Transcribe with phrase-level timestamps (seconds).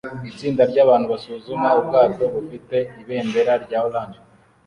[0.29, 4.19] Itsinda ryabantu basuzuma ubwato bufite ibendera rya orange